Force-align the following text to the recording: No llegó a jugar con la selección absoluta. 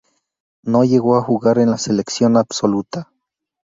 No 0.63 0.83
llegó 0.83 1.15
a 1.15 1.21
jugar 1.21 1.57
con 1.57 1.69
la 1.69 1.77
selección 1.77 2.35
absoluta. 2.35 3.11